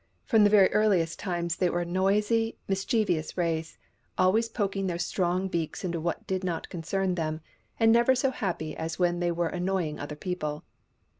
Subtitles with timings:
[0.25, 3.77] From the very earhest times they were a noisy, mischievous race,
[4.17, 7.41] always poking their strong beaks into what did not concern them,
[7.79, 10.63] and never so happy as when they were annoy ing other people.